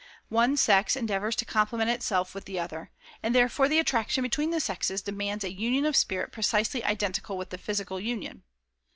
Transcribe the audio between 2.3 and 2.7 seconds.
with the